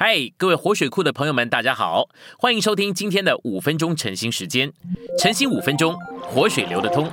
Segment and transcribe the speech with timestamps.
[0.00, 2.08] 嗨，各位活水库的朋友们，大家好，
[2.38, 4.72] 欢迎收听今天的五分钟晨兴时间。
[5.18, 7.10] 晨兴五分钟，活水流得通。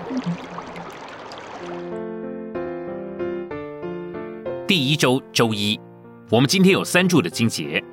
[4.67, 5.79] 第一周周一，
[6.29, 7.83] 我们今天有三柱的经节。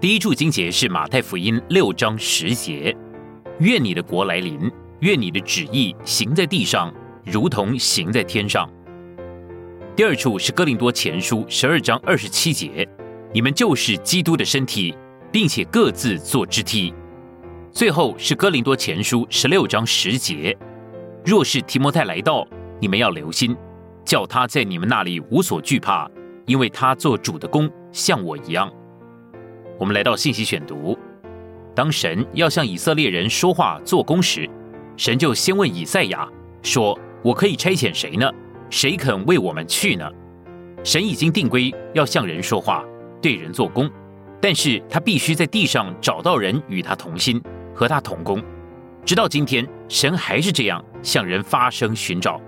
[0.00, 2.96] 第一柱经节是马太福音六章十节：
[3.58, 4.70] 愿你的国来临，
[5.00, 6.94] 愿你的旨意行在地上，
[7.24, 8.70] 如同行在天上。
[9.96, 12.88] 第二处是哥林多前书十二章二十七节。
[13.34, 14.94] 你们就是基督的身体，
[15.30, 16.92] 并且各自做肢体。
[17.70, 20.54] 最后是哥林多前书十六章十节：
[21.24, 22.46] 若是提摩太来到，
[22.78, 23.56] 你们要留心，
[24.04, 26.10] 叫他在你们那里无所惧怕，
[26.44, 28.70] 因为他做主的工像我一样。
[29.78, 30.98] 我们来到信息选读，
[31.74, 34.46] 当神要向以色列人说话做工时，
[34.98, 36.28] 神就先问以赛亚
[36.60, 38.30] 说：“我可以差遣谁呢？
[38.68, 40.06] 谁肯为我们去呢？”
[40.84, 42.84] 神已经定规要向人说话。
[43.22, 43.88] 对人做工，
[44.40, 47.40] 但是他必须在地上找到人与他同心，
[47.72, 48.42] 和他同工。
[49.04, 52.40] 直到今天，神还是这样向人发声寻找。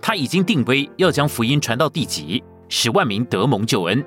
[0.00, 4.04] 他已经定规要将福音传到地极，使万民得蒙救恩。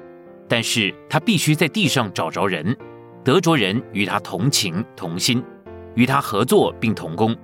[0.47, 2.77] 但是他必须在地上找着人，
[3.23, 5.43] 得着人与他同情同心，
[5.95, 7.35] 与他合作并同工。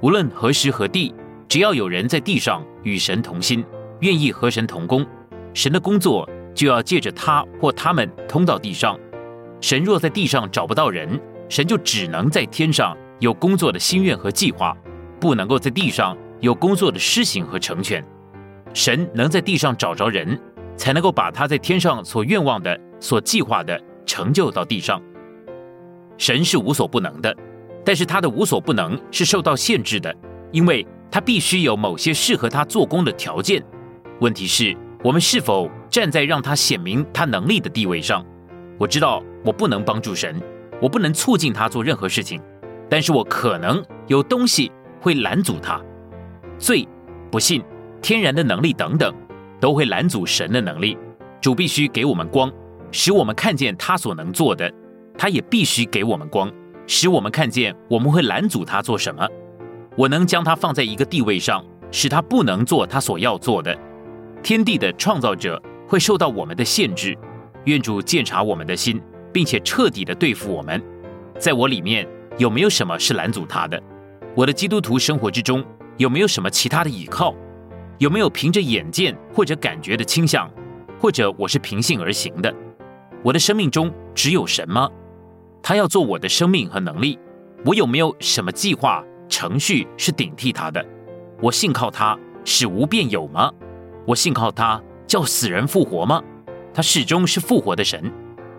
[0.00, 1.14] 无论何时何地，
[1.46, 3.62] 只要有人在地上与神同心，
[4.00, 5.04] 愿意和神同工，
[5.52, 6.26] 神的工作。
[6.54, 8.98] 就要借着他或他们通到地上。
[9.60, 14.76] 神若在地上找不到人，神就只能在天上有工作的心愿和计划，
[15.20, 18.04] 不能够在地上有工作的施行和成全。
[18.74, 20.38] 神能在地上找着人，
[20.76, 25.02] 才能够把他在天上所愿望的、所计划的成就到地上。
[26.16, 27.34] 神是无所不能的，
[27.84, 30.14] 但是他的无所不能是受到限制的，
[30.52, 33.64] 因为他必须有某些适合他做工的条件。
[34.20, 35.68] 问题是，我们是否？
[35.90, 38.24] 站在让他显明他能力的地位上，
[38.78, 40.40] 我知道我不能帮助神，
[40.80, 42.40] 我不能促进他做任何事情，
[42.88, 45.80] 但是我可能有东西会拦阻他。
[46.58, 46.86] 罪、
[47.30, 47.62] 不信、
[48.02, 49.14] 天然的能力等等，
[49.60, 50.96] 都会拦阻神的能力。
[51.40, 52.52] 主必须给我们光，
[52.90, 54.68] 使我们看见他所能做的；
[55.16, 56.52] 他也必须给我们光，
[56.86, 59.26] 使我们看见我们会拦阻他做什么。
[59.96, 63.76] 我能将他放在一个地位上，使他不能做他所要做的。
[64.42, 65.60] 天地的创造者。
[65.88, 67.16] 会受到我们的限制，
[67.64, 69.00] 愿主鉴察我们的心，
[69.32, 70.80] 并且彻底的对付我们。
[71.38, 72.06] 在我里面
[72.36, 73.82] 有没有什么是拦阻他的？
[74.34, 75.64] 我的基督徒生活之中
[75.96, 77.34] 有没有什么其他的倚靠？
[77.96, 80.48] 有没有凭着眼见或者感觉的倾向？
[81.00, 82.54] 或者我是凭性而行的？
[83.22, 84.90] 我的生命中只有神吗？
[85.62, 87.18] 他要做我的生命和能力，
[87.64, 90.84] 我有没有什么计划程序是顶替他的？
[91.40, 93.50] 我信靠他使无变有吗？
[94.06, 94.80] 我信靠他。
[95.08, 96.22] 叫死人复活吗？
[96.72, 98.12] 他始终是复活的神。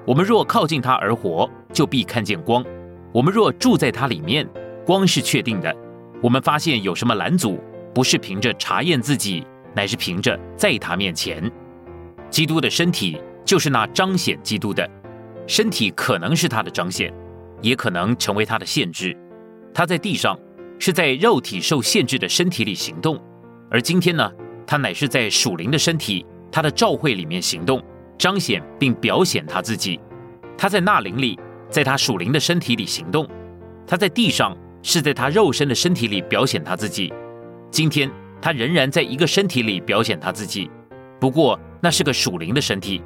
[0.06, 2.66] 我们若靠近他而活，就必看见光。
[3.14, 4.50] 我们若住在他里面，
[4.84, 5.74] 光是确定的。
[6.22, 7.60] 我们发现有什么拦阻，
[7.94, 9.46] 不是凭着查验自己，
[9.76, 11.50] 乃是凭着在他面前。
[12.32, 14.90] 基督的身体就是那彰显基督的
[15.46, 17.14] 身体，可能是他的彰显，
[17.62, 19.16] 也可能成为他的限制。
[19.72, 20.38] 他在地上
[20.80, 23.22] 是在肉体受限制的身体里行动，
[23.70, 24.32] 而今天呢，
[24.66, 26.26] 他乃是在属灵的身体。
[26.52, 27.82] 他的召会里面行动，
[28.18, 30.00] 彰显并表显他自己。
[30.58, 31.40] 他在那灵里，
[31.70, 33.26] 在他属灵的身体里行动；
[33.88, 37.14] 他在地上，是在他肉身的身体里表显他自己。
[37.72, 38.10] 今天
[38.42, 40.70] 他仍然在一个身体里表显他自己，
[41.20, 43.02] 不过那是个属灵的身体。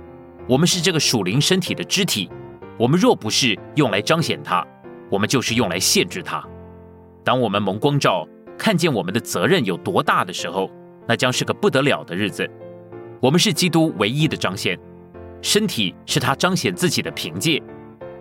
[0.48, 2.30] 我们是这个属灵身体的肢体。
[2.78, 4.66] 我们若不是用来彰显他，
[5.10, 6.44] 我们就是用来限制他。
[7.24, 8.28] 当我们蒙光照，
[8.58, 10.72] 看见我们的责任有多大的时候，
[11.08, 12.50] 那将是个不得了的日子。
[13.24, 14.78] 我们是基督唯一的彰显，
[15.42, 17.64] 身体是他彰显自己的凭借。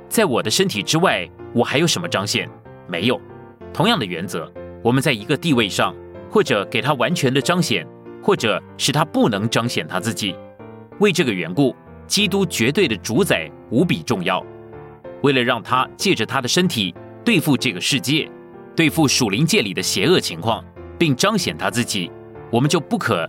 [0.08, 2.48] 在我的身体之外，我还有什么彰显？
[2.86, 3.20] 没有。
[3.74, 4.48] 同样的原则，
[4.80, 5.92] 我们在一个地位上，
[6.30, 7.84] 或者给他完全的彰显，
[8.22, 10.36] 或者使他不能彰显他自己。
[11.00, 11.74] 为这个缘故，
[12.06, 14.40] 基督绝对的主宰无比重要。
[15.24, 16.94] 为了让他借着他的身体
[17.24, 18.30] 对付这个世界，
[18.76, 20.64] 对付属灵界里的邪恶情况，
[20.96, 22.08] 并彰显他自己，
[22.52, 23.28] 我们就不可。